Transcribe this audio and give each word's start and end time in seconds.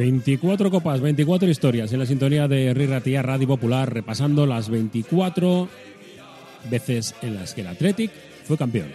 24 0.00 0.70
copas, 0.70 1.02
24 1.02 1.50
historias 1.50 1.92
en 1.92 1.98
la 1.98 2.06
sintonía 2.06 2.48
de 2.48 2.72
Rirratía 2.72 3.20
Radio 3.20 3.46
Popular, 3.46 3.92
repasando 3.92 4.46
las 4.46 4.70
24 4.70 5.68
veces 6.70 7.14
en 7.20 7.34
las 7.34 7.52
que 7.52 7.60
el 7.60 7.66
Athletic 7.66 8.10
fue 8.44 8.56
campeón 8.56 8.88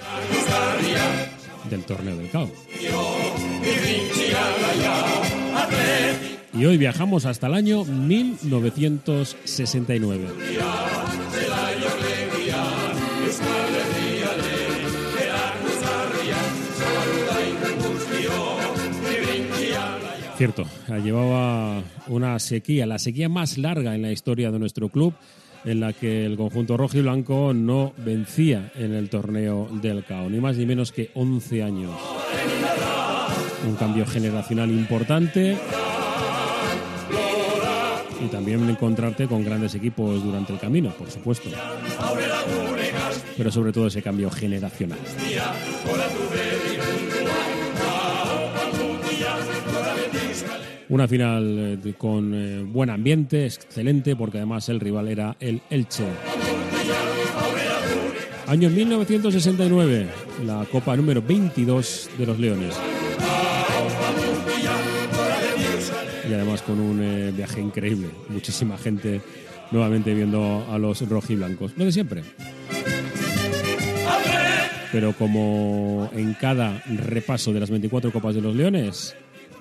del 1.70 1.84
torneo 1.84 2.18
del 2.18 2.32
CAO. 2.32 2.50
Y 6.55 6.66
hoy 6.66 6.80
viajamos 6.80 7.28
hasta 7.28 7.45
el 7.45 7.53
año 7.53 7.86
1969. 7.86 10.26
Cierto, 20.38 20.66
llevaba 21.02 21.81
una 22.07 22.38
sequía, 22.39 22.85
la 22.85 22.99
sequía 22.99 23.30
más 23.30 23.57
larga 23.57 23.95
en 23.95 24.02
la 24.02 24.12
historia 24.12 24.52
de 24.52 24.59
nuestro 24.59 24.89
club, 24.89 25.13
en 25.63 25.80
la 25.80 25.94
que 25.94 26.25
el 26.25 26.35
conjunto 26.35 26.75
rojo 26.75 26.98
y 26.98 27.02
blanco 27.02 27.53
no 27.53 27.94
vencía 27.98 28.71
en 28.75 28.94
el 28.94 29.09
torneo 29.09 29.70
del 29.81 30.03
CAO, 30.03 30.30
ni 30.30 30.41
más 30.41 30.58
ni 30.58 30.66
menos 30.66 30.91
que 30.91 31.09
11 31.13 31.63
años. 31.63 31.91
Un 33.66 33.75
cambio 33.75 34.05
generacional 34.05 34.70
importante 34.71 35.58
y 38.23 38.27
también 38.27 38.70
encontrarte 38.70 39.27
con 39.27 39.44
grandes 39.44 39.73
equipos 39.75 40.22
durante 40.22 40.52
el 40.52 40.59
camino, 40.59 40.92
por 40.92 41.09
supuesto. 41.09 41.49
Pero 43.38 43.52
sobre 43.52 43.72
todo 43.72 43.88
ese 43.88 44.02
cambio 44.02 44.30
generacional. 44.30 44.99
Una 50.96 51.10
final 51.10 51.80
eh, 51.84 51.94
con 51.98 52.34
eh, 52.34 52.64
buen 52.64 52.90
ambiente, 52.90 53.46
excelente, 53.46 54.16
porque 54.16 54.38
además 54.38 54.70
el 54.70 54.80
rival 54.80 55.10
era 55.10 55.36
el 55.42 55.62
Elche. 55.70 56.06
Año 58.48 58.70
1969, 58.70 60.08
la 60.46 60.66
Copa 60.72 60.96
número 60.96 61.22
22 61.22 62.12
de 62.18 62.26
los 62.26 62.40
Leones. 62.40 62.80
Y 66.30 66.34
además 66.34 66.62
con 66.62 66.80
un 66.80 67.02
eh, 67.04 67.34
viaje 67.36 67.60
increíble, 67.60 68.08
muchísima 68.30 68.78
gente 68.78 69.20
nuevamente 69.72 70.14
viendo 70.14 70.66
a 70.72 70.78
los 70.78 71.02
rojiblancos. 71.10 71.73
Lo 71.76 71.84
de 71.84 71.92
siempre. 71.92 72.23
Pero 74.94 75.12
como 75.12 76.10
en 76.14 76.36
cada 76.36 76.82
repaso 76.86 77.52
de 77.52 77.60
las 77.60 77.70
24 77.70 78.14
Copas 78.14 78.34
de 78.34 78.40
los 78.40 78.56
Leones, 78.56 79.14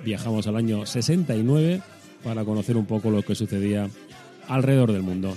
viajamos 0.04 0.46
al 0.46 0.56
año 0.56 0.86
69 0.86 1.80
para 2.22 2.44
conocer 2.44 2.76
un 2.76 2.86
poco 2.86 3.10
lo 3.10 3.22
que 3.22 3.34
sucedía 3.34 3.88
alrededor 4.48 4.92
del 4.92 5.02
mundo. 5.02 5.34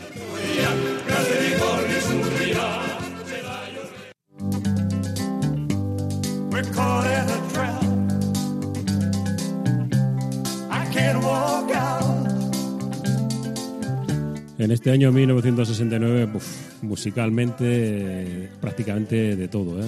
En 14.60 14.72
este 14.72 14.92
año 14.92 15.12
1969, 15.12 16.30
musicalmente, 16.82 18.50
prácticamente 18.60 19.36
de 19.36 19.48
todo. 19.48 19.80
¿eh? 19.80 19.88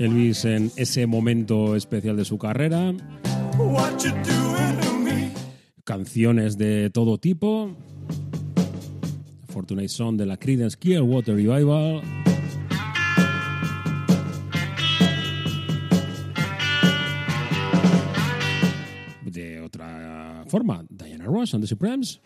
Elvis 0.00 0.46
en 0.46 0.72
ese 0.76 1.06
momento 1.06 1.76
especial 1.76 2.16
de 2.16 2.24
su 2.24 2.38
carrera. 2.38 2.94
Canciones 5.84 6.56
de 6.56 6.88
todo 6.88 7.18
tipo. 7.18 7.76
Fortunate 9.48 9.88
Son 9.88 10.16
de 10.16 10.24
la 10.24 10.38
Creedence 10.38 10.78
Clearwater 10.78 11.36
Revival. 11.36 12.00
De 19.26 19.60
otra 19.60 20.44
forma, 20.46 20.82
Diana 20.88 21.26
Ross 21.26 21.52
and 21.52 21.62
the 21.62 21.66
Supremes. 21.66 22.22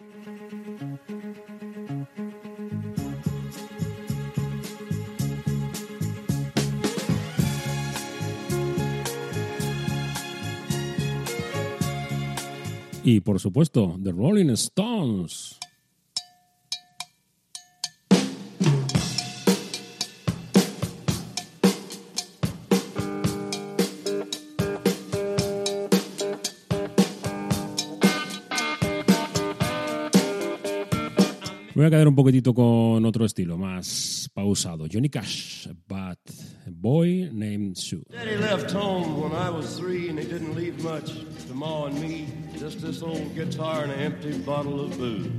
Y 13.07 13.21
por 13.21 13.39
supuesto, 13.39 13.99
The 14.03 14.13
Rolling 14.13 14.51
Stones. 14.51 15.59
Voy 31.75 31.87
a 31.87 31.91
quedar 31.91 32.09
un 32.09 32.15
poquitito 32.15 32.55
con 32.55 33.05
otro 33.05 33.25
estilo, 33.25 33.59
más 33.59 34.31
pausado. 34.33 34.87
Johnny 34.91 35.09
Cash, 35.09 35.69
But 35.89 36.19
a 36.67 36.71
Boy 36.71 37.31
Named 37.33 37.77
Sue. 37.77 38.05
Daddy 38.11 38.37
left 38.37 38.73
home 38.73 39.21
when 39.21 39.33
I 39.33 39.51
was 39.51 39.77
three 39.77 40.09
and 40.09 40.19
he 40.19 40.27
didn't 40.27 40.55
leave 40.55 40.83
much 40.83 41.13
to 41.49 41.55
Ma 41.55 41.87
and 41.87 42.01
me. 42.01 42.27
Just 42.59 42.81
this 42.81 43.03
old 43.03 43.35
guitar 43.35 43.83
and 43.83 43.93
an 43.93 44.01
empty 44.01 44.39
bottle 44.39 44.81
of 44.81 44.97
booze. 44.97 45.31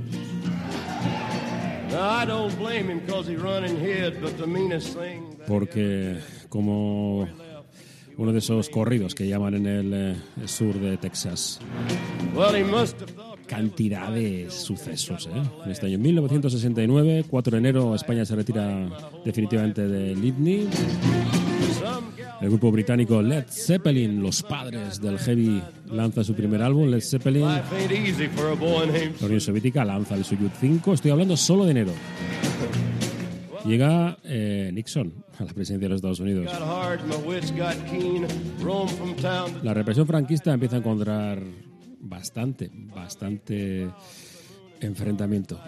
Now 1.90 2.10
I 2.10 2.24
don't 2.26 2.54
blame 2.58 2.88
him 2.88 3.06
cause 3.06 3.26
he 3.26 3.36
run 3.36 3.64
and 3.64 3.78
hid, 3.78 4.20
but 4.20 4.36
the 4.38 4.46
meanest 4.46 4.96
thing... 4.96 5.38
Porque 5.46 6.18
como 6.48 7.28
uno 8.18 8.32
de 8.32 8.38
esos 8.38 8.68
corridos 8.68 9.14
que 9.14 9.28
llaman 9.28 9.54
en 9.54 9.66
el 9.66 9.94
eh, 9.94 10.16
sur 10.46 10.74
de 10.74 10.96
Texas. 10.96 11.60
Well, 12.34 12.54
he 12.54 12.64
must 12.64 13.00
have 13.00 13.10
thought 13.10 13.25
cantidad 13.46 14.12
de 14.12 14.50
sucesos. 14.50 15.28
¿eh? 15.32 15.42
En 15.64 15.70
este 15.70 15.86
año 15.86 15.98
1969, 15.98 17.24
4 17.28 17.50
de 17.50 17.58
enero, 17.58 17.94
España 17.94 18.24
se 18.24 18.36
retira 18.36 18.88
definitivamente 19.24 19.86
de 19.86 20.14
Litney. 20.14 20.68
El 22.40 22.48
grupo 22.50 22.70
británico 22.70 23.22
Led 23.22 23.46
Zeppelin, 23.48 24.22
los 24.22 24.42
padres 24.42 25.00
del 25.00 25.18
heavy, 25.18 25.62
lanza 25.90 26.22
su 26.22 26.34
primer 26.34 26.62
álbum, 26.62 26.88
Led 26.88 27.00
Zeppelin. 27.00 27.46
La 27.46 27.62
Unión 29.22 29.40
Soviética 29.40 29.84
lanza 29.84 30.14
el 30.14 30.24
Soyuz 30.24 30.52
5. 30.60 30.92
Estoy 30.92 31.10
hablando 31.10 31.36
solo 31.36 31.64
de 31.64 31.70
enero. 31.70 31.92
Llega 33.64 34.16
eh, 34.22 34.70
Nixon 34.72 35.12
a 35.38 35.44
la 35.44 35.52
presidencia 35.52 35.86
de 35.86 35.88
los 35.88 35.96
Estados 35.96 36.20
Unidos. 36.20 36.46
La 39.62 39.74
represión 39.74 40.06
franquista 40.06 40.52
empieza 40.52 40.76
a 40.76 40.78
encontrar 40.78 41.42
bastante, 42.08 42.70
bastante 42.72 43.88
enfrentamiento. 44.80 45.58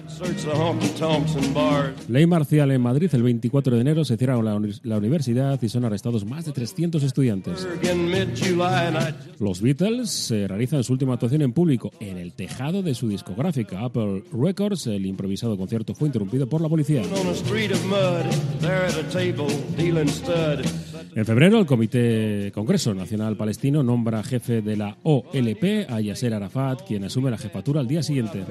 Ley 2.09 2.27
marcial 2.27 2.71
en 2.71 2.81
Madrid 2.81 3.11
el 3.13 3.23
24 3.23 3.75
de 3.75 3.81
enero 3.81 4.05
se 4.05 4.17
cierra 4.17 4.41
la, 4.43 4.61
la, 4.83 4.99
universidad 4.99 5.61
y 5.63 5.69
son 5.69 5.85
arrestados 5.85 6.25
más 6.25 6.45
de 6.45 6.53
300 6.53 7.03
estudiantes. 7.03 7.67
Los 9.39 9.63
Beatles 9.63 10.31
realizan 10.31 10.85
su 10.85 10.93
última 10.93 11.15
actuación 11.15 11.43
en 11.43 11.53
público 11.53 11.91
en 12.01 12.19
el 12.19 12.33
tejado 12.33 12.83
de 12.83 12.95
su 12.95 13.09
discográfica 13.09 13.85
Apple 13.85 14.25
Records. 14.33 14.87
El 14.87 15.07
improvisado 15.07 15.57
concierto 15.57 15.95
fue 15.95 16.09
interrumpido 16.09 16.49
por 16.49 16.61
la 16.61 16.69
policía. 16.69 17.03
En 21.15 21.25
febrero, 21.25 21.59
el 21.59 21.67
Comité 21.67 22.51
Congreso 22.55 22.95
Nacional 22.95 23.37
Palestino 23.37 23.83
nombra 23.83 24.23
jefe 24.23 24.63
de 24.63 24.77
la 24.77 24.97
OLP 25.03 25.89
a 25.89 26.01
Yasser 26.01 26.35
Arafat, 26.35 26.87
quien 26.87 27.05
asume 27.05 27.31
la 27.31 27.39
jefatura 27.39 27.81
al 27.81 27.89
día 27.89 28.03
siguiente. 28.03 28.45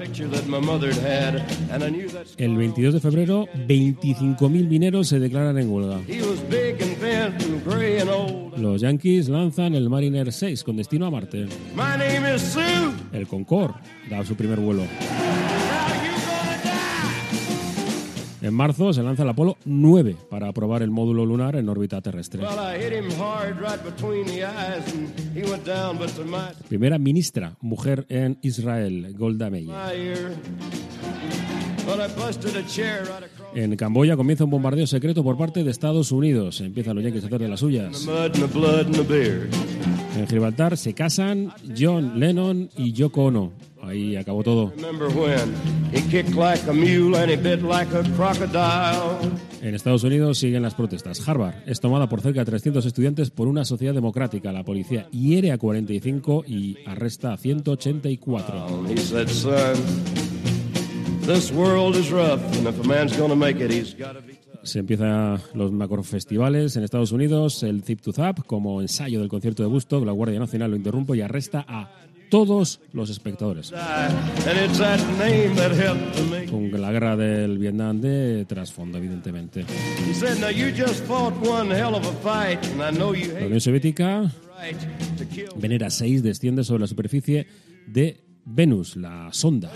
El 2.36 2.56
22 2.56 2.94
de 2.94 3.00
febrero, 3.00 3.46
25.000 3.66 4.48
mineros 4.68 5.08
se 5.08 5.18
declaran 5.18 5.58
en 5.58 5.70
huelga. 5.70 6.00
Los 8.56 8.80
Yankees 8.80 9.28
lanzan 9.28 9.74
el 9.74 9.88
Mariner 9.88 10.32
6 10.32 10.64
con 10.64 10.76
destino 10.76 11.06
a 11.06 11.10
Marte. 11.10 11.46
El 13.12 13.26
Concorde 13.26 13.74
da 14.10 14.24
su 14.24 14.34
primer 14.34 14.58
vuelo. 14.60 14.82
En 18.40 18.54
marzo 18.54 18.92
se 18.92 19.02
lanza 19.02 19.24
el 19.24 19.28
Apolo 19.28 19.56
9 19.64 20.16
para 20.30 20.52
probar 20.52 20.82
el 20.82 20.90
módulo 20.90 21.26
lunar 21.26 21.56
en 21.56 21.68
órbita 21.68 22.00
terrestre. 22.00 22.42
Primera 26.68 26.98
ministra, 26.98 27.56
mujer 27.60 28.06
en 28.08 28.38
Israel, 28.42 29.14
Golda 29.16 29.50
Meir. 29.50 29.70
En 33.54 33.76
Camboya 33.76 34.16
comienza 34.16 34.44
un 34.44 34.50
bombardeo 34.50 34.86
secreto 34.86 35.24
por 35.24 35.36
parte 35.36 35.64
de 35.64 35.70
Estados 35.70 36.12
Unidos. 36.12 36.60
Empiezan 36.60 36.94
los 36.94 37.04
yankees 37.04 37.24
a 37.24 37.26
hacer 37.26 37.40
de 37.40 37.48
las 37.48 37.60
suyas. 37.60 38.06
En 40.16 40.26
Gibraltar 40.26 40.76
se 40.76 40.94
casan 40.94 41.50
John 41.76 42.20
Lennon 42.20 42.68
y 42.76 42.92
Yoko 42.92 43.24
Ono. 43.24 43.52
Ahí 43.88 44.16
acabó 44.16 44.42
todo. 44.42 44.72
En 49.62 49.74
Estados 49.74 50.04
Unidos 50.04 50.38
siguen 50.38 50.62
las 50.62 50.74
protestas. 50.74 51.26
Harvard 51.26 51.54
es 51.66 51.80
tomada 51.80 52.08
por 52.08 52.20
cerca 52.20 52.40
de 52.40 52.46
300 52.46 52.84
estudiantes 52.84 53.30
por 53.30 53.48
una 53.48 53.64
sociedad 53.64 53.94
democrática. 53.94 54.52
La 54.52 54.62
policía 54.62 55.08
hiere 55.10 55.52
a 55.52 55.58
45 55.58 56.44
y 56.46 56.76
arresta 56.86 57.32
a 57.32 57.36
184. 57.38 58.84
Se 64.62 64.78
empiezan 64.80 65.40
los 65.54 65.72
macrofestivales 65.72 66.76
en 66.76 66.84
Estados 66.84 67.12
Unidos, 67.12 67.62
el 67.62 67.82
Zip 67.82 68.00
to 68.00 68.12
Zap, 68.12 68.40
como 68.46 68.80
ensayo 68.80 69.20
del 69.20 69.28
concierto 69.28 69.62
de 69.62 69.68
Busto, 69.68 70.04
la 70.04 70.12
Guardia 70.12 70.38
Nacional 70.38 70.70
lo 70.72 70.76
interrumpe 70.76 71.16
y 71.16 71.20
arresta 71.20 71.64
a 71.66 71.90
todos 72.30 72.80
los 72.92 73.10
espectadores. 73.10 73.72
Con 76.50 76.80
la 76.80 76.92
guerra 76.92 77.16
del 77.16 77.58
Vietnam 77.58 78.00
de 78.00 78.44
trasfondo, 78.46 78.98
evidentemente. 78.98 79.64
La 83.40 83.46
Unión 83.46 83.60
Soviética 83.60 84.32
venera 85.56 85.90
6 85.90 86.22
desciende 86.22 86.64
sobre 86.64 86.80
la 86.82 86.86
superficie 86.86 87.46
de 87.86 88.28
Venus, 88.50 88.96
la 88.96 89.28
sonda. 89.30 89.70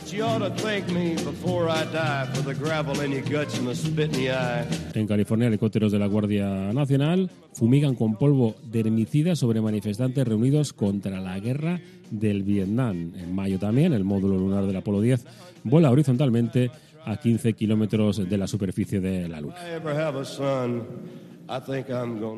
En 4.94 5.06
California, 5.06 5.48
helicópteros 5.48 5.92
de 5.92 5.98
la 5.98 6.06
Guardia 6.06 6.72
Nacional 6.72 7.30
fumigan 7.52 7.94
con 7.94 8.16
polvo 8.16 8.56
de 8.64 9.36
sobre 9.36 9.60
manifestantes 9.60 10.26
reunidos 10.26 10.72
contra 10.72 11.20
la 11.20 11.38
guerra 11.38 11.82
del 12.12 12.42
Vietnam. 12.44 13.12
En 13.16 13.34
mayo 13.34 13.58
también, 13.58 13.92
el 13.92 14.04
módulo 14.04 14.38
lunar 14.38 14.66
del 14.66 14.76
Apolo 14.76 15.00
10 15.00 15.24
vuela 15.64 15.90
horizontalmente 15.90 16.70
a 17.04 17.16
15 17.16 17.54
kilómetros 17.54 18.28
de 18.28 18.38
la 18.38 18.46
superficie 18.46 19.00
de 19.00 19.28
la 19.28 19.40
Luna. 19.40 19.56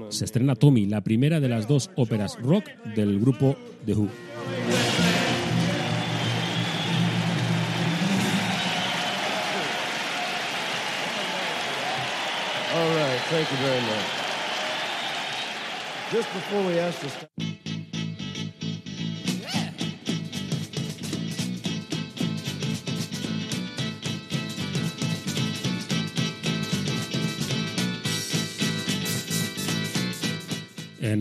Se 0.08 0.24
estrena 0.24 0.54
Tommy, 0.54 0.86
la 0.86 1.02
primera 1.02 1.40
de 1.40 1.48
las 1.48 1.68
dos 1.68 1.90
óperas 1.96 2.38
rock 2.40 2.64
del 2.94 3.20
grupo 3.20 3.56
The 3.84 3.94
Who. 3.94 4.08
Thank 13.30 13.50
you 13.50 13.56
very 13.56 13.80
much. 13.80 14.04
Just 16.12 16.32
before 16.34 16.62
we 16.66 16.78
ask 16.78 17.00
to 17.00 17.53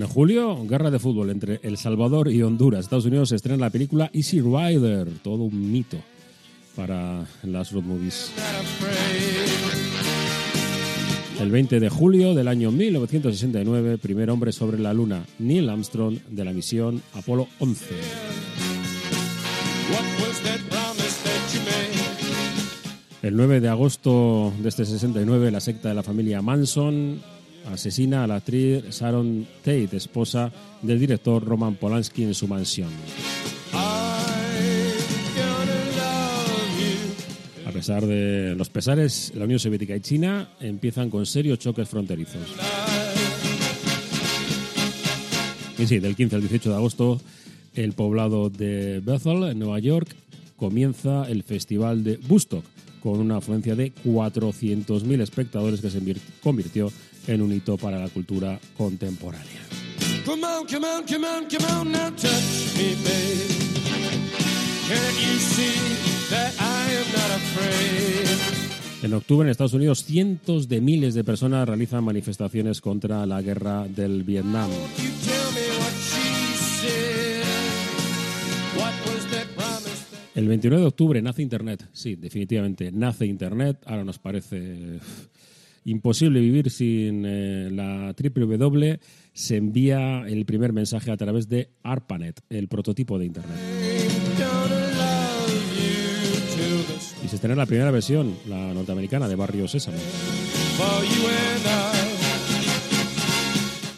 julio, 0.06 0.66
guerra 0.66 0.92
de 0.92 1.00
fútbol 1.00 1.30
entre 1.30 1.60
El 1.64 1.78
Salvador 1.78 2.30
y 2.30 2.42
Honduras. 2.42 2.86
Estados 2.86 3.06
Unidos 3.06 3.32
estrena 3.32 3.58
la 3.66 3.70
película 3.70 4.10
Easy 4.14 4.42
Rider, 4.42 5.08
todo 5.22 5.44
un 5.44 5.72
mito 5.72 5.98
para 6.76 7.26
las 7.44 7.72
road 7.72 7.84
movies. 7.84 8.32
El 11.40 11.52
20 11.52 11.80
de 11.80 11.90
julio 11.90 12.34
del 12.34 12.48
año 12.48 12.72
1969, 12.72 13.98
primer 13.98 14.30
hombre 14.30 14.52
sobre 14.52 14.80
la 14.80 14.94
Luna, 14.94 15.26
Neil 15.40 15.70
Armstrong, 15.70 16.18
de 16.30 16.46
la 16.46 16.54
misión 16.54 17.02
Apolo 17.14 17.48
11. 17.60 17.86
El 23.22 23.36
9 23.36 23.62
de 23.62 23.70
agosto 23.70 24.54
de 24.62 24.70
este 24.70 24.86
69, 24.86 25.52
la 25.52 25.60
secta 25.60 25.90
de 25.90 25.96
la 25.96 26.04
familia 26.04 26.42
Manson 26.42 27.22
asesina 27.72 28.24
a 28.24 28.28
la 28.28 28.36
actriz 28.36 28.84
Sharon 28.90 29.48
Tate, 29.62 29.98
esposa 29.98 30.52
del 30.82 31.00
director 31.00 31.44
Roman 31.44 31.76
Polanski, 31.76 32.24
en 32.24 32.34
su 32.34 32.48
mansión. 32.48 32.90
A 37.66 37.72
pesar 37.72 38.06
de 38.06 38.56
los 38.56 38.70
pesares, 38.70 39.34
la 39.36 39.46
Unión 39.46 39.60
Soviética 39.60 39.96
y 39.96 40.02
China 40.02 40.50
empiezan 40.60 41.10
con 41.10 41.26
serios 41.26 41.60
choques 41.60 41.90
fronterizos. 41.90 42.48
Y 45.78 45.88
sí, 45.88 46.00
del 46.00 46.16
15 46.16 46.36
al 46.36 46.42
18 46.42 46.70
de 46.70 46.76
agosto, 46.76 47.22
el 47.76 47.94
poblado 47.94 48.50
de 48.50 49.00
Bethel, 49.00 49.44
en 49.44 49.60
Nueva 49.60 49.80
York, 49.80 50.08
comienza 50.56 51.24
el 51.28 51.44
Festival 51.44 52.04
de 52.04 52.20
Woodstock, 52.30 52.64
con 53.02 53.20
una 53.20 53.38
afluencia 53.38 53.76
de 53.76 53.92
400.000 54.06 55.22
espectadores 55.22 55.82
que 55.82 55.90
se 55.90 56.00
convirtió 56.42 56.92
en 57.28 57.42
un 57.42 57.52
hito 57.52 57.78
para 57.78 58.00
la 58.00 58.10
cultura 58.10 58.60
contemporánea. 58.78 59.62
En 69.04 69.14
octubre 69.14 69.46
en 69.46 69.52
Estados 69.52 69.74
Unidos 69.74 70.06
cientos 70.06 70.70
de 70.70 70.80
miles 70.80 71.14
de 71.14 71.24
personas 71.24 71.68
realizan 71.68 72.04
manifestaciones 72.04 72.80
contra 72.80 73.26
la 73.26 73.42
guerra 73.42 73.86
del 73.88 74.24
Vietnam. 74.24 74.70
El 80.36 80.48
29 80.48 80.82
de 80.82 80.88
octubre 80.88 81.22
nace 81.22 81.42
Internet, 81.42 81.88
sí, 81.92 82.16
definitivamente 82.16 82.92
nace 82.92 83.26
Internet. 83.26 83.78
Ahora 83.86 84.04
nos 84.04 84.18
parece 84.18 85.00
imposible 85.86 86.40
vivir 86.40 86.70
sin 86.70 87.24
eh, 87.26 87.70
la 87.72 88.14
www. 88.18 89.00
Se 89.34 89.58
envía 89.58 90.22
el 90.28 90.46
primer 90.46 90.74
mensaje 90.74 91.12
a 91.12 91.18
través 91.18 91.50
de 91.50 91.70
ARPANET, 91.84 92.42
el 92.50 92.68
prototipo 92.68 93.18
de 93.18 93.26
Internet. 93.26 93.58
Y 97.24 97.28
se 97.28 97.36
estrena 97.36 97.56
la 97.56 97.66
primera 97.66 97.92
versión, 97.92 98.36
la 98.48 98.74
norteamericana, 98.74 99.28
de 99.28 99.36
Barrio 99.36 99.68
Sésamo. 99.68 99.98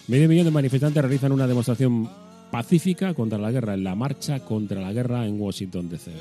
Medio 0.08 0.30
millón 0.30 0.46
de 0.46 0.52
manifestantes 0.52 1.02
realizan 1.02 1.32
una 1.32 1.48
demostración 1.48 2.08
pacífica 2.52 3.14
contra 3.14 3.40
la 3.40 3.52
guerra 3.52 3.74
en 3.74 3.84
la 3.84 3.96
marcha 3.96 4.40
contra 4.40 4.80
la 4.80 4.94
guerra 4.94 5.26
en 5.26 5.42
Washington, 5.42 5.90
D.C. 5.90 6.12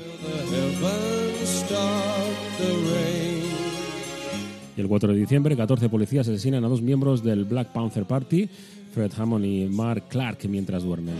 Y 4.77 4.81
el 4.81 4.87
4 4.87 5.13
de 5.13 5.19
diciembre, 5.19 5.55
14 5.55 5.89
policías 5.89 6.27
asesinan 6.27 6.65
a 6.65 6.67
dos 6.67 6.81
miembros 6.81 7.23
del 7.23 7.45
Black 7.45 7.71
Panther 7.71 8.05
Party, 8.05 8.49
Fred 8.93 9.11
Hammond 9.17 9.45
y 9.45 9.65
Mark 9.65 10.03
Clark, 10.09 10.39
mientras 10.49 10.83
duermen. 10.83 11.15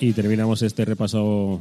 Y 0.00 0.12
terminamos 0.12 0.62
este 0.62 0.84
repaso 0.84 1.60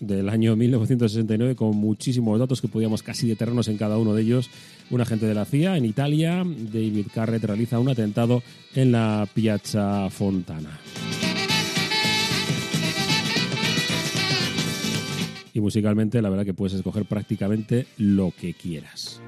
del 0.00 0.28
año 0.28 0.54
1969 0.54 1.56
con 1.56 1.76
muchísimos 1.76 2.38
datos 2.38 2.60
que 2.60 2.68
podíamos 2.68 3.02
casi 3.02 3.26
detenernos 3.26 3.68
en 3.68 3.78
cada 3.78 3.98
uno 3.98 4.14
de 4.14 4.22
ellos. 4.22 4.50
Un 4.90 5.00
agente 5.00 5.26
de 5.26 5.34
la 5.34 5.44
CIA 5.44 5.76
en 5.76 5.84
Italia, 5.84 6.44
David 6.44 7.06
Carrett, 7.12 7.44
realiza 7.44 7.80
un 7.80 7.88
atentado 7.88 8.42
en 8.74 8.92
la 8.92 9.26
Piazza 9.34 10.08
Fontana. 10.10 10.78
Y 15.58 15.60
musicalmente, 15.60 16.22
la 16.22 16.30
verdad 16.30 16.44
que 16.44 16.54
puedes 16.54 16.74
escoger 16.74 17.04
prácticamente 17.04 17.88
lo 17.96 18.30
que 18.30 18.54
quieras. 18.54 19.20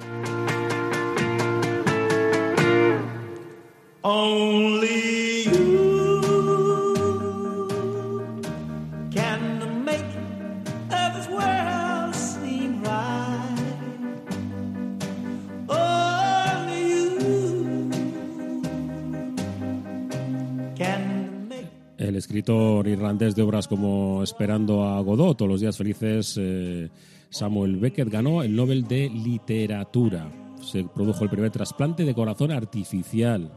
El 22.11 22.17
escritor 22.17 22.88
irlandés 22.88 23.37
de 23.37 23.43
obras 23.43 23.69
como 23.69 24.23
Esperando 24.23 24.85
a 24.85 25.00
Godot 25.00 25.38
todos 25.38 25.50
Los 25.50 25.61
días 25.61 25.76
felices, 25.76 26.37
eh, 26.38 26.90
Samuel 27.31 27.76
Beckett 27.76 28.09
ganó 28.09 28.43
el 28.43 28.55
Nobel 28.55 28.87
de 28.87 29.09
Literatura. 29.09 30.29
Se 30.61 30.85
produjo 30.85 31.23
el 31.25 31.31
primer 31.31 31.50
trasplante 31.50 32.05
de 32.05 32.12
corazón 32.12 32.50
artificial. 32.50 33.50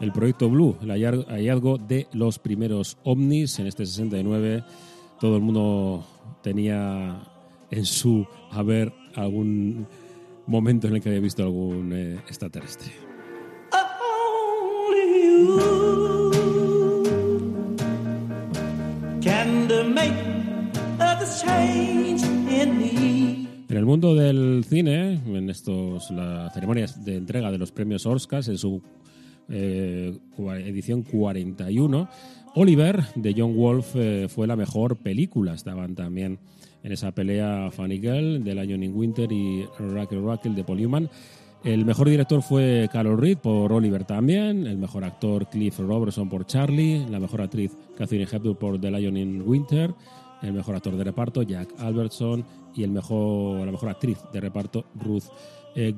El 0.00 0.12
proyecto 0.12 0.48
Blue, 0.48 0.78
el 0.82 0.90
hallazgo 0.90 1.76
de 1.76 2.08
los 2.14 2.38
primeros 2.38 2.96
ovnis 3.04 3.58
en 3.58 3.66
este 3.66 3.84
69. 3.84 4.64
Todo 5.20 5.36
el 5.36 5.42
mundo 5.42 6.06
tenía 6.42 7.22
en 7.70 7.84
su 7.84 8.26
haber 8.50 8.94
algún 9.14 9.86
momento 10.46 10.88
en 10.88 10.94
el 10.94 11.02
que 11.02 11.10
había 11.10 11.20
visto 11.20 11.42
algún 11.42 11.92
eh, 11.92 12.14
extraterrestre. 12.26 13.09
En 23.68 23.76
el 23.76 23.86
mundo 23.86 24.14
del 24.14 24.64
cine, 24.64 25.20
en 25.24 25.48
estos 25.48 26.10
las 26.10 26.52
ceremonias 26.52 27.04
de 27.04 27.16
entrega 27.16 27.52
de 27.52 27.58
los 27.58 27.70
premios 27.70 28.04
Oscars, 28.04 28.48
en 28.48 28.58
su 28.58 28.82
eh, 29.48 30.12
edición 30.66 31.02
41, 31.02 32.08
Oliver 32.56 33.04
de 33.14 33.34
John 33.36 33.56
Wolf 33.56 33.94
eh, 33.94 34.26
fue 34.28 34.46
la 34.46 34.56
mejor 34.56 34.96
película. 34.96 35.54
Estaban 35.54 35.94
también 35.94 36.40
en 36.82 36.92
esa 36.92 37.12
pelea 37.12 37.70
Funny 37.70 38.00
Girl 38.00 38.42
de 38.42 38.54
Lion 38.54 38.82
Winter 38.92 39.30
y 39.30 39.64
Raquel 39.78 40.24
Raquel 40.24 40.54
de 40.54 40.64
Paul 40.64 40.78
Newman. 40.78 41.10
El 41.62 41.84
mejor 41.84 42.08
director 42.08 42.40
fue 42.40 42.88
Carol 42.90 43.20
Reed 43.20 43.36
por 43.36 43.70
Oliver 43.70 44.04
también, 44.04 44.66
el 44.66 44.78
mejor 44.78 45.04
actor 45.04 45.46
Cliff 45.50 45.78
Robertson 45.78 46.28
por 46.28 46.46
Charlie, 46.46 47.06
la 47.10 47.20
mejor 47.20 47.42
actriz 47.42 47.76
Catherine 47.98 48.26
Hepburn 48.30 48.56
por 48.56 48.80
The 48.80 48.90
Lion 48.90 49.16
in 49.18 49.42
Winter, 49.46 49.92
el 50.40 50.54
mejor 50.54 50.76
actor 50.76 50.96
de 50.96 51.04
reparto 51.04 51.42
Jack 51.42 51.68
Albertson 51.78 52.46
y 52.74 52.82
el 52.82 52.90
mejor, 52.90 53.66
la 53.66 53.72
mejor 53.72 53.90
actriz 53.90 54.18
de 54.32 54.40
reparto 54.40 54.86
Ruth 54.94 55.24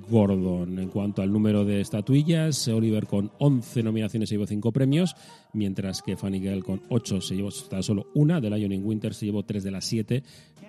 Gordon. 0.08 0.78
En 0.78 0.88
cuanto 0.88 1.22
al 1.22 1.32
número 1.32 1.64
de 1.64 1.80
estatuillas, 1.80 2.68
Oliver 2.68 3.06
con 3.06 3.30
11 3.38 3.82
nominaciones 3.82 4.28
se 4.28 4.34
llevó 4.34 4.46
5 4.46 4.72
premios, 4.72 5.16
mientras 5.52 6.02
que 6.02 6.16
Fanny 6.16 6.40
Gale 6.40 6.62
con 6.62 6.82
8 6.88 7.20
se 7.20 7.36
llevó 7.36 7.50
tan 7.70 7.82
solo 7.82 8.06
una, 8.14 8.40
The 8.40 8.50
Lion 8.50 8.72
in 8.72 8.84
Winter 8.84 9.14
se 9.14 9.26
llevó 9.26 9.42
3 9.44 9.64
de 9.64 9.70
las 9.70 9.84
7 9.84 10.22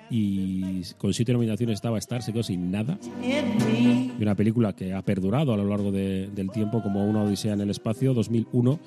y 0.10 0.82
con 0.98 1.14
7 1.14 1.34
nominaciones 1.34 1.76
estaba 1.76 1.98
Star, 2.00 2.22
se 2.22 2.32
quedó 2.32 2.44
sin 2.44 2.72
nada. 2.72 2.98
Y 3.22 4.22
una 4.22 4.36
película 4.36 4.74
que 4.74 4.94
ha 4.94 5.02
perdurado 5.02 5.54
a 5.54 5.58
lo 5.58 5.66
largo 5.66 5.92
del 5.92 6.50
tiempo 6.52 6.82
como 6.82 7.06
una 7.08 7.24
odisea 7.24 7.54
en 7.54 7.62
el 7.62 7.70
espacio, 7.70 8.14
2001 8.14 8.80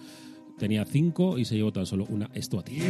tenía 0.59 0.85
5 0.85 1.39
y 1.39 1.45
se 1.45 1.57
llevó 1.57 1.73
tan 1.73 1.87
solo 1.87 2.07
una 2.09 2.31
estatuilla. 2.33 2.85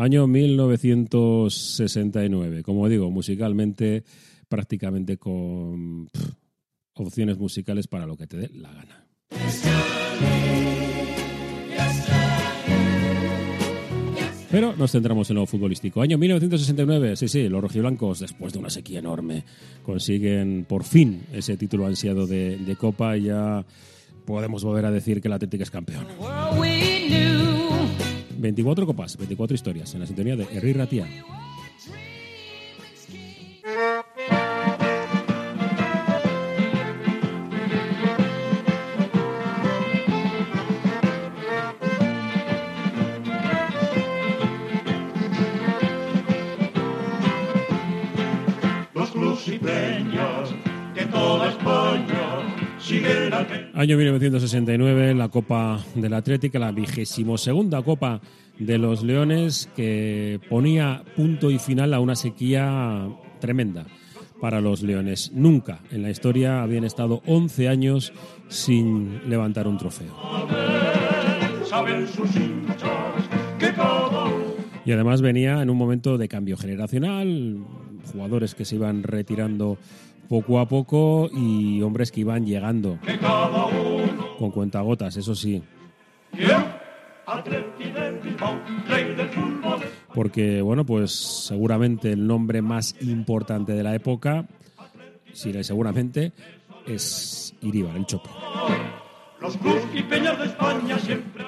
Año 0.00 0.26
1969. 0.26 2.62
Como 2.62 2.88
digo, 2.88 3.10
musicalmente 3.10 4.02
prácticamente 4.48 5.18
con 5.18 6.08
opciones 6.94 7.36
musicales 7.36 7.86
para 7.86 8.06
lo 8.06 8.16
que 8.16 8.26
te 8.26 8.38
dé 8.38 8.48
la 8.54 8.72
gana. 8.72 9.06
Pero 14.50 14.74
nos 14.74 14.90
centramos 14.90 15.28
en 15.28 15.36
lo 15.36 15.44
futbolístico. 15.44 16.00
Año 16.00 16.16
1969, 16.16 17.16
sí, 17.16 17.28
sí, 17.28 17.50
los 17.50 17.60
rojiblancos, 17.60 18.20
después 18.20 18.54
de 18.54 18.58
una 18.58 18.70
sequía 18.70 19.00
enorme, 19.00 19.44
consiguen 19.84 20.64
por 20.66 20.84
fin 20.84 21.24
ese 21.30 21.58
título 21.58 21.86
ansiado 21.86 22.26
de, 22.26 22.56
de 22.56 22.76
Copa 22.76 23.18
y 23.18 23.24
ya 23.24 23.66
podemos 24.24 24.64
volver 24.64 24.86
a 24.86 24.90
decir 24.90 25.20
que 25.20 25.28
el 25.28 25.34
Atlético 25.34 25.62
es 25.62 25.70
campeón. 25.70 26.06
24 28.40 28.86
copas, 28.86 29.16
24 29.16 29.54
historias 29.54 29.94
en 29.94 30.00
la 30.00 30.06
sintonía 30.06 30.36
de 30.36 30.46
Henry 30.50 30.72
Ratia. 30.72 31.06
Los 48.94 49.48
y 49.48 49.58
que 49.58 51.06
toda 51.06 51.50
España 51.50 52.19
Año 53.74 53.96
1969, 53.96 55.14
la 55.14 55.28
Copa 55.28 55.84
del 55.94 56.14
Atlético, 56.14 56.58
la 56.58 56.72
vigésimo 56.72 57.38
segunda 57.38 57.82
Copa 57.82 58.20
de 58.58 58.78
los 58.78 59.02
Leones, 59.02 59.70
que 59.76 60.40
ponía 60.48 61.02
punto 61.16 61.50
y 61.50 61.58
final 61.58 61.94
a 61.94 62.00
una 62.00 62.14
sequía 62.16 63.08
tremenda 63.40 63.86
para 64.40 64.60
los 64.60 64.82
Leones. 64.82 65.30
Nunca 65.32 65.80
en 65.90 66.02
la 66.02 66.10
historia 66.10 66.62
habían 66.62 66.84
estado 66.84 67.22
11 67.26 67.68
años 67.68 68.12
sin 68.48 69.28
levantar 69.28 69.68
un 69.68 69.78
trofeo. 69.78 70.14
Y 74.84 74.92
además 74.92 75.22
venía 75.22 75.62
en 75.62 75.70
un 75.70 75.76
momento 75.76 76.18
de 76.18 76.28
cambio 76.28 76.56
generacional, 76.56 77.58
jugadores 78.12 78.54
que 78.54 78.64
se 78.64 78.76
iban 78.76 79.02
retirando 79.02 79.78
poco 80.30 80.60
a 80.60 80.68
poco 80.68 81.28
y 81.32 81.82
hombres 81.82 82.12
que 82.12 82.20
iban 82.20 82.46
llegando 82.46 83.00
con 84.38 84.52
cuentagotas, 84.52 85.16
eso 85.16 85.34
sí. 85.34 85.60
Porque, 90.14 90.62
bueno, 90.62 90.86
pues 90.86 91.10
seguramente 91.10 92.12
el 92.12 92.24
nombre 92.28 92.62
más 92.62 92.94
importante 93.00 93.72
de 93.72 93.82
la 93.82 93.96
época, 93.96 94.46
sí, 95.32 95.52
seguramente, 95.64 96.32
es 96.86 97.52
Iríbar, 97.60 97.96
el 97.96 98.06
Chopo. 98.06 98.30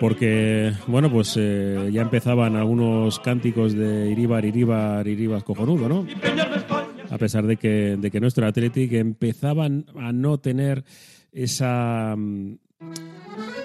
Porque, 0.00 0.72
bueno, 0.88 1.08
pues 1.08 1.36
eh, 1.38 1.88
ya 1.92 2.02
empezaban 2.02 2.56
algunos 2.56 3.20
cánticos 3.20 3.74
de 3.74 4.10
Iríbar, 4.10 4.44
Iríbar, 4.44 5.06
Iríbar 5.06 5.44
cojonudo, 5.44 5.88
¿no? 5.88 6.04
A 7.12 7.18
pesar 7.18 7.46
de 7.46 7.58
que, 7.58 7.98
de 7.98 8.10
que 8.10 8.20
nuestro 8.20 8.46
Athletic 8.46 8.94
empezaban 8.94 9.84
a 9.96 10.12
no 10.12 10.38
tener 10.38 10.82
esa 11.30 12.16
mm, 12.16 12.54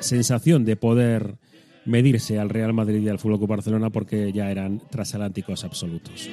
sensación 0.02 0.66
de 0.66 0.76
poder 0.76 1.38
medirse 1.86 2.40
al 2.40 2.50
Real 2.50 2.74
Madrid 2.74 3.02
y 3.02 3.08
al 3.08 3.20
Fútbol 3.20 3.38
Club 3.38 3.50
Barcelona 3.52 3.90
porque 3.90 4.34
ya 4.34 4.52
eran 4.52 4.82
transatlánticos 4.90 5.64
absolutos. 5.64 6.30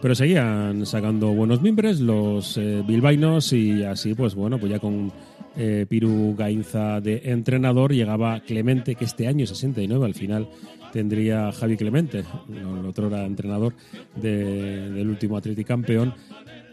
Pero 0.00 0.14
seguían 0.14 0.86
sacando 0.86 1.32
buenos 1.32 1.60
mimbres 1.60 1.98
los 1.98 2.56
eh, 2.56 2.84
bilbainos 2.86 3.52
y 3.52 3.82
así, 3.82 4.14
pues 4.14 4.36
bueno, 4.36 4.58
pues 4.58 4.70
ya 4.70 4.78
con 4.78 5.10
eh, 5.56 5.86
Piru 5.88 6.36
Gainza 6.38 7.00
de 7.00 7.22
entrenador 7.24 7.92
llegaba 7.92 8.38
Clemente, 8.40 8.94
que 8.94 9.06
este 9.06 9.26
año 9.26 9.44
69 9.44 10.04
al 10.04 10.14
final 10.14 10.48
tendría 10.94 11.50
Javi 11.50 11.76
Clemente, 11.76 12.22
el 12.48 12.86
otro 12.86 13.08
era 13.08 13.26
entrenador 13.26 13.74
del 14.14 15.08
último 15.08 15.36
Atleti 15.36 15.64
campeón. 15.64 16.14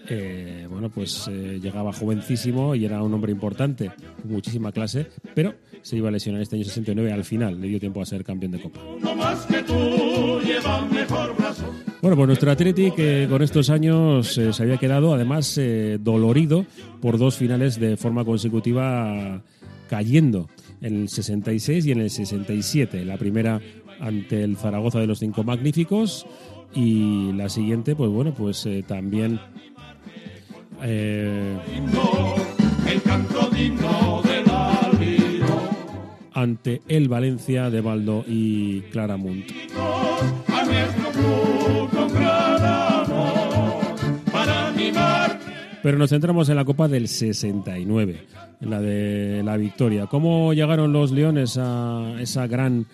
Eh, 0.08 0.68
bueno, 0.70 0.90
pues 0.90 1.28
eh, 1.28 1.60
llegaba 1.60 1.92
jovencísimo 1.92 2.76
y 2.76 2.86
era 2.86 3.02
un 3.02 3.12
hombre 3.16 3.32
importante, 3.32 3.90
muchísima 4.24 4.72
clase, 4.72 5.08
pero 5.34 5.56
se 5.82 5.98
iba 5.98 6.10
a 6.10 6.12
lesionar 6.12 6.40
este 6.40 6.56
año 6.56 6.66
69 6.66 7.12
al 7.12 7.24
final, 7.24 7.60
le 7.60 7.68
dio 7.68 7.80
tiempo 7.80 8.00
a 8.00 8.06
ser 8.06 8.24
campeón 8.24 8.52
de 8.52 8.62
Copa. 8.62 8.80
Bueno, 12.02 12.16
pues 12.16 12.28
nuestro 12.28 12.52
Atleti 12.52 12.92
que 12.92 13.26
con 13.28 13.42
estos 13.42 13.72
años 13.72 14.38
eh, 14.38 14.54
se 14.54 14.64
había 14.64 14.78
quedado 14.78 15.16
además 15.16 15.60
dolorido 16.00 16.68
por 17.02 17.18
dos 17.18 17.38
finales 17.38 17.80
de 17.80 17.98
forma 17.98 18.24
consecutiva 18.24 19.42
cayendo 19.90 20.48
en 20.82 21.02
el 21.02 21.10
66 21.10 21.86
y 21.86 21.92
en 21.92 22.02
el 22.02 22.10
67. 22.10 23.06
La 23.06 23.18
primera 23.18 23.62
ante 24.02 24.44
el 24.44 24.58
Zaragoza 24.58 25.00
de 25.00 25.08
los 25.08 25.20
Cinco 25.20 25.44
Magníficos 25.44 26.26
y 26.74 27.32
la 27.34 27.50
siguiente, 27.50 27.96
pues 27.96 28.10
bueno, 28.10 28.34
pues 28.34 28.66
eh, 28.66 28.84
también 28.86 29.40
eh, 30.82 31.58
ante 36.34 36.82
el 36.88 37.08
Valencia 37.08 37.70
de 37.70 37.82
Baldo 37.82 38.24
y 38.28 38.82
Claramunt. 38.92 39.46
Pero 45.84 45.98
nos 45.98 46.12
centramos 46.12 46.48
en 46.50 46.56
la 46.56 46.66
Copa 46.66 46.88
del 46.88 47.08
69, 47.08 48.28
en 48.62 48.70
la 48.70 48.82
de 48.82 49.42
la 49.44 49.58
victoria. 49.58 50.06
¿Cómo 50.06 50.54
llegaron 50.54 50.94
los 50.94 51.12
Leones 51.12 51.58
a 51.60 52.18
esa 52.20 52.46
gran 52.46 52.86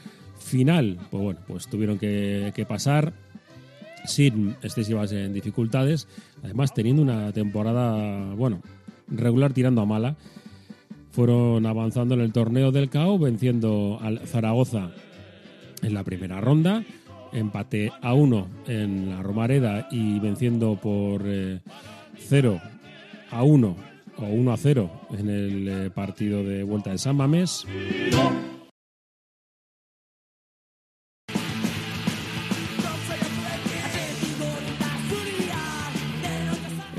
final, 0.48 0.98
pues 1.12 1.24
bueno, 1.24 1.40
pues 1.48 1.68
tuvieron 1.68 2.00
que, 2.00 2.66
pasar 2.68 3.14
sin 4.06 4.56
excesivas 4.62 5.12
eh, 5.12 5.30
dificultades, 5.30 6.08
además 6.44 6.74
teniendo 6.74 7.02
una 7.02 7.32
temporada, 7.34 8.34
bueno, 8.34 8.62
regular 9.08 9.54
tirando 9.54 9.82
a 9.82 9.86
mala. 9.86 10.16
Fueron 11.12 11.66
avanzando 11.66 12.14
en 12.14 12.22
el 12.22 12.32
torneo 12.32 12.72
del 12.72 12.90
CAO, 12.90 13.18
venciendo 13.18 14.00
al 14.02 14.20
Zaragoza 14.28 14.92
en 15.82 15.94
la 15.94 16.04
primera 16.04 16.42
ronda, 16.42 16.84
empate 17.34 17.92
a 18.02 18.14
uno 18.14 18.48
en 18.68 19.10
la 19.10 19.24
Romareda 19.24 19.88
y 19.92 20.20
venciendo 20.20 20.76
por 20.76 21.24
0 21.24 22.62
eh, 22.62 22.70
a 23.32 23.44
1 23.44 23.76
o 24.18 24.26
1 24.26 24.52
a 24.52 24.58
0 24.58 24.92
en 25.18 25.30
el 25.30 25.68
eh, 25.68 25.90
partido 25.90 26.44
de 26.44 26.64
vuelta 26.64 26.92
de 26.92 26.98
San 26.98 27.16
Mamés. 27.16 27.66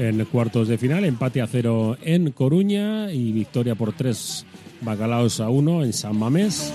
En 0.08 0.24
cuartos 0.24 0.68
de 0.68 0.78
final, 0.78 1.04
empate 1.04 1.42
a 1.42 1.46
cero 1.46 1.98
en 2.02 2.32
Coruña 2.32 3.12
y 3.12 3.30
victoria 3.30 3.74
por 3.74 3.92
tres 3.92 4.46
bacalaos 4.80 5.38
a 5.38 5.50
uno 5.50 5.84
en 5.84 5.92
San 5.92 6.18
Mamés 6.18 6.72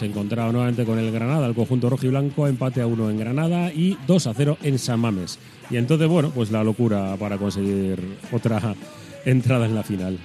se 0.00 0.06
encontraba 0.06 0.50
nuevamente 0.50 0.86
con 0.86 0.98
el 0.98 1.12
Granada, 1.12 1.46
el 1.46 1.54
conjunto 1.54 1.90
rojo 1.90 2.06
y 2.06 2.08
blanco, 2.08 2.46
empate 2.46 2.80
a 2.80 2.86
uno 2.86 3.10
en 3.10 3.18
Granada 3.18 3.70
y 3.70 3.98
2 4.06 4.28
a 4.28 4.34
0 4.34 4.56
en 4.62 4.78
San 4.78 4.98
Mames. 4.98 5.38
Y 5.68 5.76
entonces, 5.76 6.08
bueno, 6.08 6.30
pues 6.30 6.50
la 6.50 6.64
locura 6.64 7.16
para 7.18 7.36
conseguir 7.36 8.00
otra 8.32 8.74
entrada 9.26 9.66
en 9.66 9.74
la 9.74 9.82
final. 9.82 10.18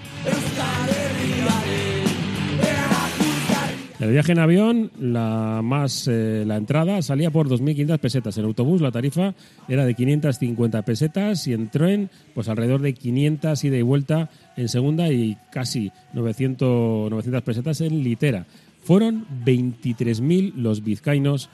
El 4.05 4.11
viaje 4.11 4.33
en 4.33 4.39
avión, 4.39 4.91
la 4.99 5.61
más 5.63 6.07
eh, 6.07 6.43
la 6.45 6.57
entrada 6.57 7.01
salía 7.01 7.31
por 7.31 7.49
2.500 7.49 7.97
pesetas. 7.97 8.37
En 8.37 8.45
autobús 8.45 8.79
la 8.79 8.91
tarifa 8.91 9.33
era 9.67 9.83
de 9.83 9.95
550 9.95 10.83
pesetas 10.83 11.47
y 11.47 11.53
en 11.53 11.69
tren, 11.69 12.11
pues 12.35 12.47
alrededor 12.47 12.81
de 12.81 12.93
500 12.93 13.63
ida 13.63 13.77
y 13.77 13.81
vuelta 13.81 14.29
en 14.57 14.69
segunda 14.69 15.11
y 15.11 15.35
casi 15.51 15.91
900, 16.13 17.09
900 17.09 17.41
pesetas 17.41 17.81
en 17.81 18.03
litera. 18.03 18.45
Fueron 18.83 19.25
23.000 19.43 20.53
los 20.53 20.83
vizcaínos 20.83 21.49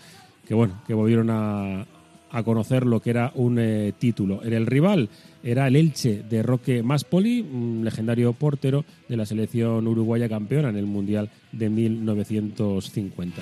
que, 0.46 0.54
bueno, 0.54 0.82
que 0.86 0.94
volvieron 0.94 1.30
a, 1.30 1.86
conocer 2.44 2.86
lo 2.86 3.00
que 3.00 3.10
era 3.10 3.32
un 3.36 3.60
eh, 3.60 3.94
título. 3.98 4.42
el 4.44 4.66
rival 4.66 5.10
era 5.44 5.68
el 5.68 5.76
Elche 5.76 6.24
de 6.24 6.44
Roque 6.44 6.84
Maspoli, 6.84 7.42
un 7.42 7.82
legendario 7.84 8.34
portero 8.34 8.86
de 9.08 9.18
la 9.18 9.26
selección 9.26 9.88
uruguaya 9.88 10.30
campeona 10.30 10.70
en 10.70 10.78
el 10.78 10.86
Mundial 10.86 11.30
de 11.52 11.70
1950. 11.70 13.42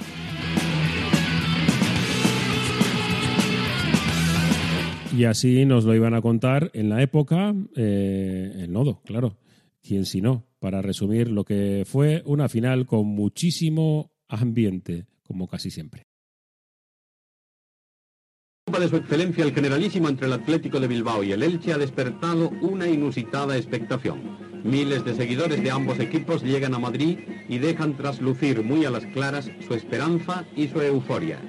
Y 5.17 5.25
así 5.25 5.65
nos 5.65 5.86
lo 5.86 5.96
iban 5.96 6.13
a 6.13 6.22
contar 6.22 6.72
en 6.74 6.89
la 6.89 7.01
época, 7.01 7.53
eh, 7.75 8.53
el 8.60 8.72
nodo, 8.72 9.01
claro. 9.05 9.38
¿Quién 9.81 10.05
si 10.05 10.22
no? 10.22 10.50
para 10.60 10.81
resumir 10.81 11.29
lo 11.29 11.46
que 11.46 11.84
fue 11.86 12.22
una 12.25 12.50
final 12.50 12.86
con 12.86 13.08
muchísimo 13.08 14.12
ambiente, 14.27 15.08
como 15.24 15.48
casi 15.48 15.72
siempre. 15.72 16.09
De 18.78 18.90
su 18.90 18.98
excelencia 18.98 19.44
el 19.44 19.54
generalísimo 19.54 20.10
entre 20.10 20.28
el 20.28 20.34
Atlético 20.34 20.80
de 20.80 20.88
Bilbao 20.88 21.24
y 21.24 21.32
el 21.32 21.42
Elche 21.42 21.74
ha 21.74 21.78
despertado 21.78 22.50
una 22.62 22.88
inusitada 22.88 23.58
expectación. 23.58 24.38
Miles 24.64 25.04
de 25.04 25.16
seguidores 25.16 25.64
de 25.64 25.72
ambos 25.72 26.00
equipos 26.00 26.44
llegan 26.44 26.76
a 26.76 26.80
Madrid 26.80 27.18
y 27.48 27.58
dejan 27.58 27.98
traslucir 27.98 28.64
muy 28.64 28.86
a 28.86 28.92
las 28.92 29.06
claras 29.08 29.50
su 29.68 29.74
esperanza 29.74 30.46
y 30.56 30.68
su 30.68 30.80
euforia. 30.82 31.40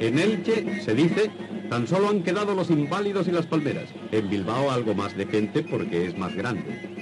En 0.00 0.18
Elche 0.18 0.82
se 0.82 0.94
dice 0.94 1.30
Tan 1.70 1.86
solo 1.86 2.10
han 2.10 2.24
quedado 2.24 2.54
los 2.54 2.68
inválidos 2.68 3.28
y 3.28 3.30
las 3.30 3.46
palmeras. 3.46 3.88
En 4.10 4.28
Bilbao 4.28 4.70
algo 4.70 4.92
más 4.92 5.16
de 5.16 5.24
gente 5.26 5.62
porque 5.62 6.06
es 6.06 6.18
más 6.18 6.34
grande. 6.34 6.99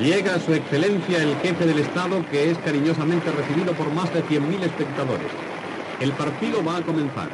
Llega 0.00 0.38
su 0.38 0.54
excelencia 0.54 1.20
el 1.20 1.34
jefe 1.38 1.66
del 1.66 1.80
Estado 1.80 2.24
que 2.30 2.52
es 2.52 2.58
cariñosamente 2.58 3.32
recibido 3.32 3.72
por 3.72 3.92
más 3.92 4.12
de 4.14 4.22
100.000 4.22 4.62
espectadores. 4.62 5.26
El 6.00 6.12
partido 6.12 6.64
va 6.64 6.76
a 6.76 6.82
comenzar. 6.82 7.28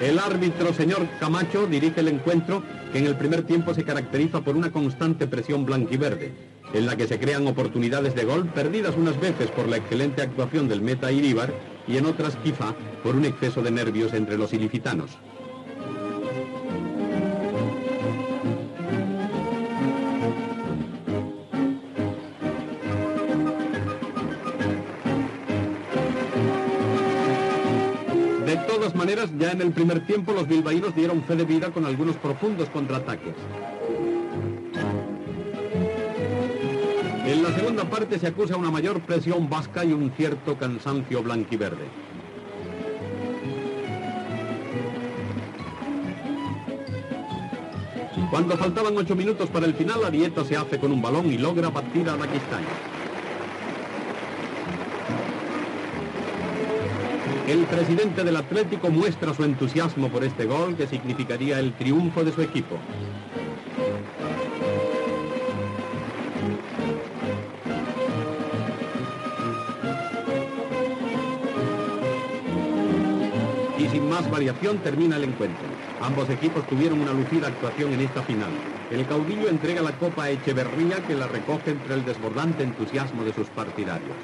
El 0.00 0.18
árbitro 0.18 0.74
señor 0.74 1.06
Camacho 1.20 1.68
dirige 1.68 2.00
el 2.00 2.08
encuentro 2.08 2.64
que 2.92 2.98
en 2.98 3.06
el 3.06 3.16
primer 3.16 3.44
tiempo 3.44 3.72
se 3.72 3.84
caracteriza 3.84 4.40
por 4.40 4.56
una 4.56 4.72
constante 4.72 5.28
presión 5.28 5.64
blanquiverde 5.64 6.32
en 6.74 6.84
la 6.84 6.96
que 6.96 7.06
se 7.06 7.20
crean 7.20 7.46
oportunidades 7.46 8.16
de 8.16 8.24
gol 8.24 8.46
perdidas 8.48 8.96
unas 8.96 9.18
veces 9.20 9.48
por 9.52 9.68
la 9.68 9.76
excelente 9.76 10.22
actuación 10.22 10.68
del 10.68 10.82
meta 10.82 11.12
Iríbar 11.12 11.52
y 11.86 11.96
en 11.96 12.06
otras 12.06 12.36
quizá 12.36 12.74
por 13.04 13.14
un 13.14 13.24
exceso 13.24 13.62
de 13.62 13.70
nervios 13.70 14.12
entre 14.12 14.36
los 14.36 14.52
ilicitanos. 14.52 15.18
Todas 28.92 29.06
maneras, 29.06 29.30
ya 29.38 29.50
en 29.50 29.60
el 29.60 29.70
primer 29.72 30.06
tiempo 30.06 30.32
los 30.32 30.48
bilbaínos 30.48 30.94
dieron 30.94 31.22
fe 31.24 31.36
de 31.36 31.44
vida 31.44 31.70
con 31.70 31.84
algunos 31.84 32.16
profundos 32.16 32.70
contraataques. 32.70 33.34
En 37.26 37.42
la 37.42 37.54
segunda 37.54 37.84
parte 37.84 38.18
se 38.18 38.28
acusa 38.28 38.56
una 38.56 38.70
mayor 38.70 39.02
presión 39.02 39.50
vasca 39.50 39.84
y 39.84 39.92
un 39.92 40.10
cierto 40.12 40.56
cansancio 40.56 41.22
blanquiverde. 41.22 41.84
Cuando 48.30 48.56
faltaban 48.56 48.96
ocho 48.96 49.14
minutos 49.14 49.50
para 49.50 49.66
el 49.66 49.74
final, 49.74 50.00
la 50.00 50.10
dieta 50.10 50.44
se 50.44 50.56
hace 50.56 50.78
con 50.78 50.92
un 50.92 51.02
balón 51.02 51.30
y 51.30 51.36
logra 51.36 51.68
batir 51.68 52.08
a 52.08 52.16
la 52.16 52.26
El 57.48 57.64
presidente 57.64 58.24
del 58.24 58.36
Atlético 58.36 58.90
muestra 58.90 59.32
su 59.32 59.42
entusiasmo 59.42 60.10
por 60.10 60.22
este 60.22 60.44
gol 60.44 60.76
que 60.76 60.86
significaría 60.86 61.58
el 61.58 61.72
triunfo 61.72 62.22
de 62.22 62.32
su 62.32 62.42
equipo. 62.42 62.76
más 74.08 74.30
variación 74.30 74.78
termina 74.78 75.16
el 75.16 75.24
encuentro. 75.24 75.66
Ambos 76.00 76.28
equipos 76.30 76.66
tuvieron 76.66 77.00
una 77.00 77.12
lucida 77.12 77.48
actuación 77.48 77.92
en 77.92 78.00
esta 78.00 78.22
final. 78.22 78.50
El 78.90 79.06
caudillo 79.06 79.48
entrega 79.48 79.82
la 79.82 79.92
copa 79.92 80.24
a 80.24 80.30
Echeverría 80.30 80.96
que 81.06 81.14
la 81.14 81.26
recoge 81.26 81.70
entre 81.70 81.94
el 81.94 82.04
desbordante 82.04 82.62
entusiasmo 82.62 83.22
de 83.24 83.34
sus 83.34 83.48
partidarios. 83.48 84.16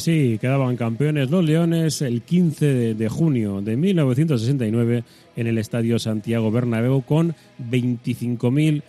Así 0.00 0.38
quedaban 0.40 0.78
campeones 0.78 1.28
los 1.28 1.44
Leones 1.44 2.00
el 2.00 2.22
15 2.22 2.94
de, 2.94 3.08
junio 3.10 3.60
de 3.60 3.76
1969 3.76 5.04
en 5.36 5.46
el 5.46 5.58
Estadio 5.58 5.98
Santiago 5.98 6.50
Bernabéu 6.50 7.02
con 7.02 7.34
25.000 7.70 8.82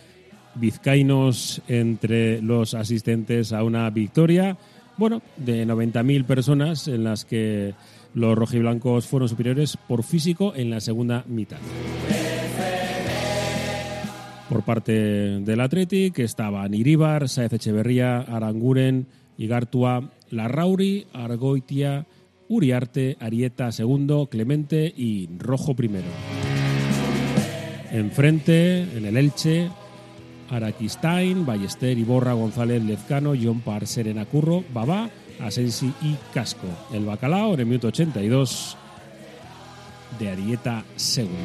vizcaínos 0.54 1.60
entre 1.68 2.40
los 2.40 2.72
asistentes 2.72 3.52
a 3.52 3.62
una 3.62 3.90
victoria, 3.90 4.56
bueno, 4.96 5.20
de 5.36 5.66
90.000 5.66 6.24
personas 6.24 6.88
en 6.88 7.04
las 7.04 7.26
que 7.26 7.74
los 8.14 8.34
rojiblancos 8.34 9.06
fueron 9.06 9.28
superiores 9.28 9.76
por 9.76 10.04
físico 10.04 10.54
en 10.56 10.70
la 10.70 10.80
segunda 10.80 11.24
mitad. 11.28 11.58
Por 14.48 14.62
parte 14.62 14.92
del 14.92 15.60
Athletic 15.60 16.20
estaban 16.20 16.72
Iríbar, 16.72 17.28
Saez 17.28 17.52
Echeverría, 17.52 18.20
Aranguren, 18.20 19.06
Igartua, 19.36 20.10
Larrauri, 20.32 21.06
Argoitia, 21.12 22.06
Uriarte, 22.48 23.16
Arieta 23.20 23.70
II, 23.76 24.26
Clemente 24.28 24.92
y 24.96 25.28
Rojo 25.38 25.76
I. 25.78 25.90
Enfrente, 27.92 28.82
en 28.96 29.04
el 29.04 29.16
Elche, 29.16 29.70
Araquistain, 30.50 31.46
Ballester, 31.46 31.96
Iborra, 31.96 32.32
González, 32.32 32.82
Lezcano, 32.82 33.34
John 33.40 33.60
Par, 33.60 33.86
Serena 33.86 34.24
Curro, 34.24 34.64
Babá 34.72 35.10
Asensi 35.40 35.92
y 36.00 36.16
Casco. 36.32 36.66
El 36.92 37.04
Bacalao 37.04 37.54
en 37.54 37.60
el 37.60 37.66
minuto 37.66 37.88
82 37.88 38.76
de 40.18 40.28
Arieta 40.28 40.84
segundo. 40.96 41.36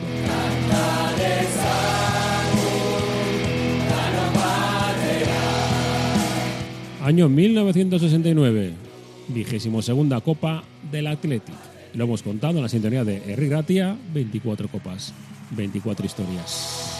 Año 7.08 7.30
1969, 7.30 8.74
vigésimo 9.30 9.82
segunda 9.82 10.20
Copa 10.20 10.66
del 10.92 11.08
Athletic. 11.08 11.56
Lo 11.94 12.04
hemos 12.04 12.22
contado 12.22 12.58
en 12.58 12.64
la 12.64 12.68
sintonía 12.68 13.06
de 13.06 13.32
Erri 13.32 13.48
Gratia, 13.48 13.96
24 14.14 14.68
copas, 14.68 15.14
24 15.52 16.06
historias. 16.06 16.97